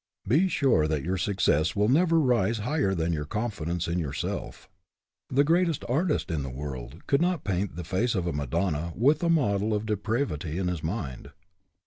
[0.27, 4.67] Be sure that your success will never rise higher than your confidence in yourself.
[5.29, 9.21] The greatest artist in the world could not paint the face of a madonna with
[9.21, 11.29] a model of depravity in his mind.